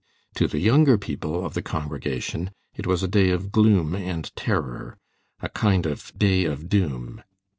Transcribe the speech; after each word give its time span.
To 0.33 0.47
the 0.47 0.57
younger 0.57 0.97
people 0.97 1.45
of 1.45 1.53
the 1.53 1.61
congregation 1.61 2.49
it 2.73 2.87
was 2.87 3.03
a 3.03 3.07
day 3.07 3.29
of 3.29 3.51
gloom 3.51 3.93
and 3.93 4.35
terror, 4.35 4.97
a 5.41 5.49
kind 5.49 5.85
of 5.85 6.11
day 6.17 6.45
of 6.45 6.67
doom. 6.67 7.21